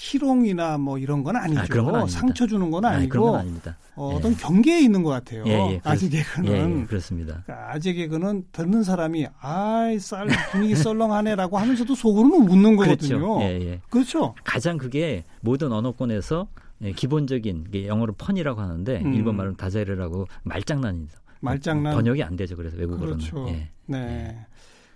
[0.00, 1.60] 희롱이나 뭐 이런 건 아니죠.
[1.60, 2.98] 아, 그런 건 상처 주는 건 아니고.
[2.98, 3.76] 아니, 그런 건 아닙니다.
[3.96, 4.36] 어, 떤 예.
[4.36, 5.42] 경계에 있는 것 같아요.
[5.48, 6.52] 예, 예, 아재 개그는.
[6.52, 7.42] 예, 예, 그렇습니다.
[7.44, 13.18] 그러니까 아재 개그는 듣는 사람이 아이 쌀 분위기 썰렁하네라고 하면서도 속으로는 웃는 그렇죠.
[13.18, 13.38] 거거든요.
[13.38, 13.80] 그렇죠.
[13.90, 14.34] 그렇죠.
[14.44, 16.46] 가장 그게 모든 언어권에서
[16.94, 19.14] 기본적인 영어로 펀이라고 하는데 음.
[19.14, 21.18] 일본 말로 다자이르라고 말장난이죠.
[21.40, 22.54] 말장난 번역이 안 되죠.
[22.54, 23.18] 그래서 외국어로는.
[23.18, 23.48] 그렇죠.
[23.86, 24.46] 네.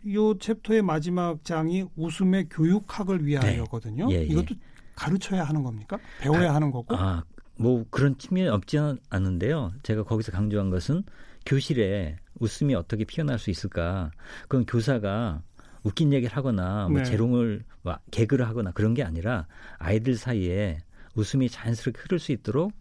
[0.04, 4.08] 이 챕터의 마지막 장이 웃음의 교육학을 위하여거든요.
[4.08, 4.24] 네.
[4.24, 4.54] 이것도
[4.94, 5.98] 가르쳐야 하는 겁니까?
[6.20, 6.94] 배워야 아, 하는 거고?
[6.96, 7.24] 아,
[7.56, 8.78] 뭐 그런 측면이 없지
[9.10, 9.72] 않은데요.
[9.82, 11.04] 제가 거기서 강조한 것은
[11.46, 14.10] 교실에 웃음이 어떻게 피어날 수 있을까?
[14.42, 15.42] 그건 교사가
[15.82, 17.04] 웃긴 얘기를 하거나 뭐 네.
[17.04, 17.64] 재롱을
[18.10, 19.46] 개그를 하거나 그런 게 아니라
[19.78, 20.78] 아이들 사이에
[21.14, 22.72] 웃음이 자연스럽게 흐를 수 있도록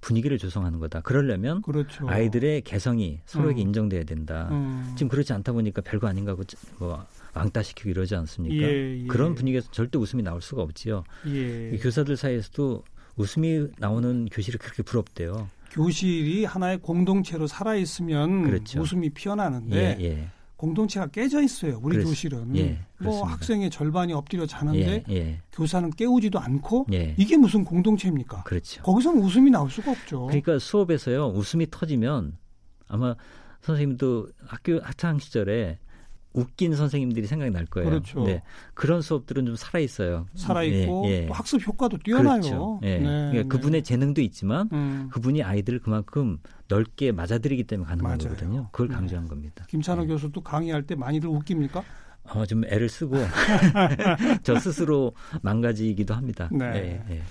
[0.00, 1.00] 분위기를 조성하는 거다.
[1.00, 2.08] 그러려면 그렇죠.
[2.08, 3.68] 아이들의 개성이 서로에게 음.
[3.68, 4.48] 인정돼야 된다.
[4.50, 4.92] 음.
[4.96, 6.44] 지금 그렇지 않다 보니까 별거 아닌가 하고
[6.78, 8.66] 뭐 왕따시키고 이러지 않습니까?
[8.66, 9.06] 예, 예.
[9.06, 11.04] 그런 분위기에서 절대 웃음이 나올 수가 없지요.
[11.26, 11.76] 예.
[11.80, 12.84] 교사들 사이에서도
[13.16, 15.48] 웃음이 나오는 교실이 그렇게 부럽대요.
[15.70, 18.80] 교실이 하나의 공동체로 살아 있으면 그렇죠.
[18.80, 20.28] 웃음이 피어나는데 예, 예.
[20.58, 21.78] 공동체가 깨져 있어요.
[21.82, 25.40] 우리 그렇, 교실은 예, 뭐 학생의 절반이 엎드려 자는데 예, 예.
[25.52, 27.14] 교사는 깨우지도 않고 예.
[27.16, 28.42] 이게 무슨 공동체입니까?
[28.42, 28.82] 그렇죠.
[28.82, 30.26] 거기서는 웃음이 나올 수가 없죠.
[30.26, 32.36] 그러니까 수업에서요 웃음이 터지면
[32.88, 33.14] 아마
[33.60, 35.78] 선생님도 학교 학창 시절에
[36.38, 37.90] 웃긴 선생님들이 생각이 날 거예요.
[37.90, 38.22] 그렇죠.
[38.24, 38.42] 네.
[38.74, 40.26] 그런 수업들은 좀 살아 있어요.
[40.34, 41.28] 살아 있고 예, 예.
[41.30, 42.40] 학습 효과도 뛰어나요.
[42.40, 42.80] 그렇죠.
[42.84, 42.98] 예.
[42.98, 43.48] 네, 그러니까 네.
[43.48, 45.08] 그분의 재능도 있지만 음.
[45.12, 48.34] 그분이 아이들을 그만큼 넓게 맞아들이기 때문에 가능한 맞아요.
[48.34, 48.68] 거거든요.
[48.70, 48.94] 그걸 네.
[48.94, 49.28] 강조한 네.
[49.30, 49.64] 겁니다.
[49.68, 50.08] 김찬호 네.
[50.08, 51.82] 교수도 강의할 때 많이들 웃깁니까?
[52.30, 53.16] 어, 좀 애를 쓰고
[54.42, 56.48] 저 스스로 망가지기도 합니다.
[56.52, 57.02] 네.
[57.08, 57.22] 예, 예.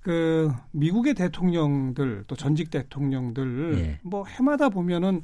[0.00, 4.00] 그 미국의 대통령들 또 전직 대통령들 예.
[4.02, 5.22] 뭐 해마다 보면은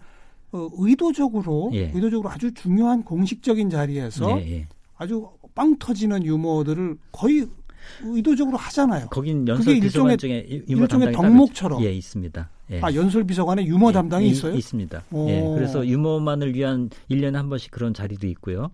[0.57, 1.90] 어, 의도적으로 예.
[1.95, 4.66] 의도적으로 아주 중요한 공식적인 자리에서 예, 예.
[4.97, 7.47] 아주 빵 터지는 유머들을 거의
[8.03, 9.07] 의도적으로 하잖아요.
[9.09, 12.51] 거긴 연설 비서관 중에 유머 일종의 덕목처럼 예 있습니다.
[12.73, 12.81] 예.
[12.83, 14.55] 아 연설 비서관에 유머 예, 담당이 있어요?
[14.55, 15.05] 있습니다.
[15.29, 18.71] 예, 그래서 유머만을 위한 1년에 한 번씩 그런 자리도 있고요.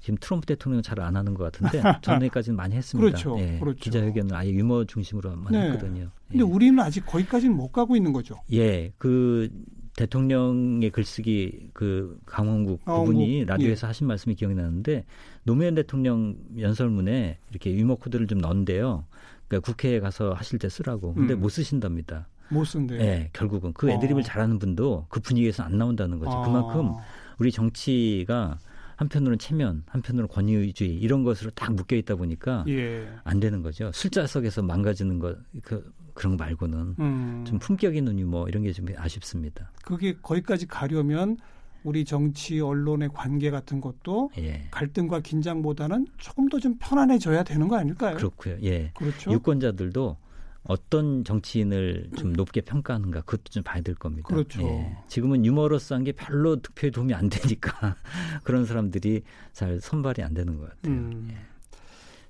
[0.00, 3.06] 지금 트럼프 대통령 잘 안 하는 것 같은데 전에까지는 많이 했습니다.
[3.06, 3.36] 그렇죠.
[3.40, 3.78] 예, 그렇죠.
[3.78, 5.64] 기자회견을 아예 유머 중심으로 많이 네.
[5.72, 6.08] 했거든요.
[6.28, 8.36] 근데 우리는 아직 거기까지는 못 가고 있는 거죠.
[8.52, 9.50] 예, 그
[9.96, 13.88] 대통령의 글쓰기 그 강원국 아, 그분이 뭐, 라디오에서 예.
[13.88, 15.04] 하신 말씀이 기억이 나는데
[15.44, 19.04] 노무현 대통령 연설문에 이렇게 유머 코드를 좀 넣은데요.
[19.48, 21.14] 그러니까 국회에 가서 하실 때 쓰라고.
[21.14, 21.40] 근데 음.
[21.40, 22.28] 못 쓰신답니다.
[22.48, 22.98] 못 쓴대요.
[22.98, 24.24] 네, 결국은 그 애드립을 어.
[24.24, 26.32] 잘하는 분도 그 분위기에서 안 나온다는 거죠.
[26.32, 26.42] 아.
[26.44, 26.92] 그만큼
[27.38, 28.58] 우리 정치가
[28.96, 33.08] 한편으로는 체면, 한편으로는 권위주의 이런 것으로 딱 묶여 있다 보니까 예.
[33.24, 33.90] 안 되는 거죠.
[33.92, 37.44] 술자석에서 망가지는 것, 그 그런 거 말고는 음.
[37.46, 39.70] 좀 품격 있는 유머 이런 게 좀 아쉽습니다.
[39.84, 41.36] 그게 거기까지 가려면
[41.84, 44.66] 우리 정치 언론의 관계 같은 것도 예.
[44.72, 48.16] 갈등과 긴장보다는 조금 더 좀 편안해져야 되는 거 아닐까요?
[48.16, 48.56] 그렇고요.
[48.64, 48.90] 예.
[48.96, 49.30] 그렇죠.
[49.30, 50.16] 유권자들도
[50.64, 54.26] 어떤 정치인을 좀 높게 평가하는가 그것도 좀 봐야 될 겁니다.
[54.26, 54.62] 그렇죠.
[54.62, 54.96] 예.
[55.06, 57.94] 지금은 유머러스한 게 별로 득표에 도움이 안 되니까
[58.42, 60.92] 그런 사람들이 잘 선발이 안 되는 것 같아요.
[60.92, 61.28] 음.
[61.30, 61.36] 예.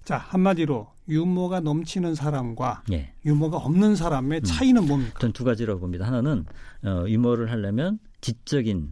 [0.06, 3.12] 자 한마디로 유머가 넘치는 사람과 예.
[3.24, 4.44] 유머가 없는 사람의 음.
[4.44, 4.86] 차이는 음.
[4.86, 5.18] 뭡니까?
[5.18, 6.06] 전두 가지라고 봅니다.
[6.06, 6.44] 하나는
[6.84, 8.88] 어, 유머를 하려면 지적인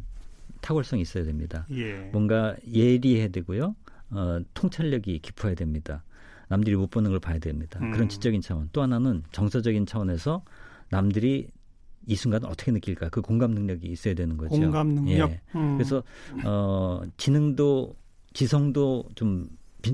[0.60, 1.66] 탁월성이 있어야 됩니다.
[1.70, 2.10] 예.
[2.12, 3.76] 뭔가 예리해야 되고요.
[4.10, 6.02] 어, 통찰력이 깊어야 됩니다.
[6.48, 7.78] 남들이 못 보는 걸 봐야 됩니다.
[7.80, 7.92] 음.
[7.92, 8.68] 그런 지적인 차원.
[8.72, 10.42] 또 하나는 정서적인 차원에서
[10.90, 11.46] 남들이
[12.08, 14.50] 이 순간을 어떻게 느낄까 그 공감 능력이 있어야 되는 거죠.
[14.50, 15.30] 공감 능력.
[15.30, 15.40] 예.
[15.54, 15.76] 음.
[15.76, 16.02] 그래서
[16.44, 17.94] 어 지능도
[18.32, 19.48] 지성도 좀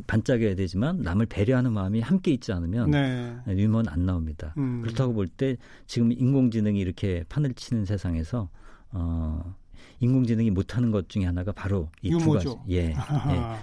[0.07, 3.37] 반짝여야 되지만 남을 배려하는 마음이 함께 있지 않으면 네.
[3.49, 4.55] 유머는 안 나옵니다.
[4.59, 4.83] 음.
[4.83, 8.49] 그렇다고 볼 때 지금 인공지능이 이렇게 판을 치는 세상에서
[8.93, 9.55] 어
[10.01, 12.49] 인공지능이 못하는 것 중에 하나가 바로 이 두 가지.
[12.71, 12.95] 예, 예.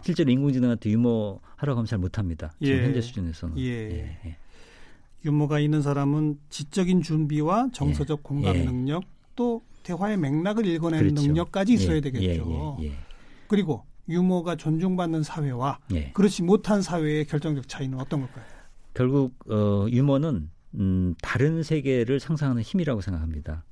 [0.04, 2.54] 실제로 인공지능한테 유머 하라고 하면 잘 못합니다.
[2.62, 2.84] 지금 예.
[2.84, 3.58] 현재 수준에서는.
[3.58, 3.64] 예.
[3.64, 4.20] 예.
[4.26, 4.38] 예.
[5.26, 8.24] 유머가 있는 사람은 지적인 준비와 정서적 예.
[8.24, 8.64] 공감 예.
[8.66, 9.04] 능력
[9.36, 11.28] 또 대화의 맥락을 읽어내는 그렇죠.
[11.28, 12.78] 능력까지 있어야 되겠죠.
[13.48, 15.80] 그리고 유머가 존중받는 사회와
[16.14, 18.46] 그렇지 못한 사회의 결정적 차이는 어떤 걸까요?
[18.94, 23.64] 결국 어, 유머는 음, 다른 세계를 상상하는 힘이라고 생각합니다.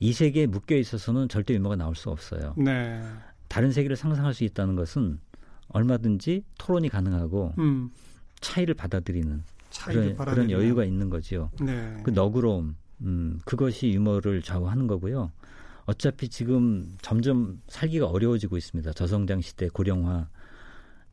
[0.00, 2.54] 이 세계에 묶여 있어서는 절대 유머가 나올 수 없어요.
[2.56, 3.02] 네.
[3.48, 5.18] 다른 세계를 상상할 수 있다는 것은
[5.68, 7.90] 얼마든지 토론이 가능하고 음.
[8.40, 9.44] 차이를 받아들이는
[9.86, 11.50] 그런, 그런 여유가 있는 거죠.
[11.60, 11.96] 네.
[12.02, 15.32] 그 너그러움, 음, 그것이 유머를 좌우하는 거고요.
[15.86, 18.92] 어차피 지금 점점 살기가 어려워지고 있습니다.
[18.92, 20.28] 저성장 시대, 고령화.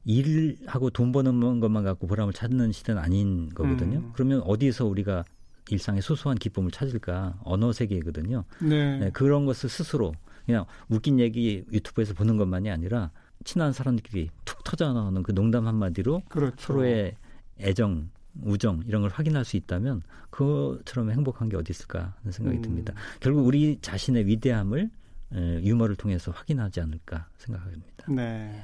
[0.03, 3.99] 일하고 돈 버는 것만 갖고 보람을 찾는 시대는 아닌 거거든요.
[3.99, 4.11] 음.
[4.13, 5.23] 그러면 어디서 우리가
[5.69, 8.43] 일상의 소소한 기쁨을 찾을까 언어 세계거든요.
[8.61, 8.97] 네.
[8.99, 10.13] 네, 그런 것을 스스로
[10.45, 13.11] 그냥 웃긴 얘기 유튜브에서 보는 것만이 아니라
[13.43, 16.55] 친한 사람들끼리 툭 터져 나오는 그 농담 한마디로 그렇죠.
[16.57, 17.15] 서로의
[17.59, 18.09] 애정,
[18.43, 22.61] 우정 이런 걸 확인할 수 있다면 그것처럼 행복한 게 어디 있을까 하는 생각이 음.
[22.61, 22.93] 듭니다.
[23.19, 24.89] 결국 우리 자신의 위대함을
[25.33, 28.05] 에, 유머를 통해서 확인하지 않을까 생각합니다.
[28.09, 28.63] 네.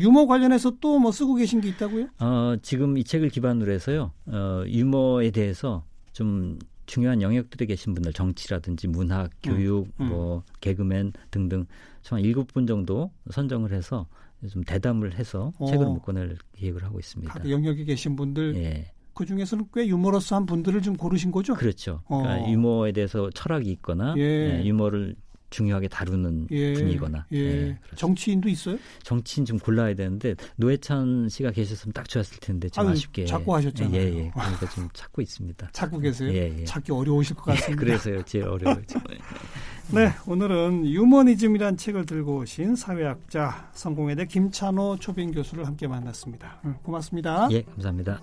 [0.00, 2.08] 유머 관련해서 또 뭐 쓰고 계신 게 있다고요?
[2.18, 4.10] 어, 지금 이 책을 기반으로 해서요.
[4.26, 10.08] 어, 유머에 대해서 좀 중요한 영역들에 계신 분들 정치라든지 문학, 음, 교육, 음, 음.
[10.08, 11.66] 뭐 개그맨 등등
[12.02, 14.06] 총 일곱 분 정도 선정을 해서
[14.48, 15.66] 좀 대담을 해서 어.
[15.66, 17.32] 책을 묶어낼 계획을 하고 있습니다.
[17.32, 18.92] 각 영역에 계신 분들 예.
[19.14, 21.54] 그 중에서는 꽤 유머러스한 분들을 좀 고르신 거죠?
[21.54, 22.02] 그렇죠.
[22.08, 22.50] 그러니까 어.
[22.50, 24.22] 유머에 대해서 철학이 있거나 예.
[24.60, 25.14] 예, 유머를
[25.54, 27.38] 중요하게 다루는 예, 분이거나 예.
[27.38, 28.76] 예, 정치인도 있어요?
[29.04, 33.94] 정치인 좀 골라야 되는데 노회찬 씨가 계셨으면 딱 좋았을 텐데 좀 아유, 쉽게 찾고 하셨잖아요.
[33.94, 34.30] 예, 예.
[34.34, 35.68] 그러니까 좀 찾고 있습니다.
[35.72, 36.32] 찾고 계세요?
[36.32, 36.64] 예, 예.
[36.64, 37.80] 찾기 어려우실 것 같습니다.
[37.80, 38.82] 그래서요, 제일 어려워요.
[39.94, 46.60] 네, 오늘은 유머니즘이란 책을 들고 오신 사회학자 성공회대 김찬호 초빙 교수를 함께 만났습니다.
[46.82, 47.48] 고맙습니다.
[47.52, 48.20] 예, 감사합니다.